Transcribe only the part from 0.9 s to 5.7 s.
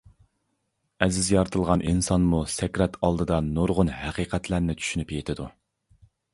ئەزىز يارىتىلغان ئىنسانمۇ سەكرات ئالدىدا نۇرغۇن ھەقىقەتلەرنى چۈشىنىپ يېتىدۇ.